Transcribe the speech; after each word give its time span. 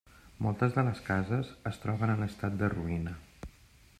Moltes 0.45 0.71
de 0.77 0.83
les 0.87 1.01
cases 1.09 1.51
es 1.71 1.77
troben 1.85 2.15
en 2.15 2.27
estat 2.31 2.57
de 2.63 2.73
ruïna. 2.77 3.17